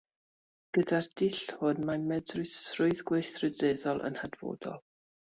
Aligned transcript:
Gyda'r 0.75 1.09
dull 1.21 1.41
hwn 1.59 1.81
mae 1.89 1.99
medrusrwydd 2.11 3.03
gweithredydd 3.11 3.85
yn 4.09 4.17
hanfodol. 4.23 4.81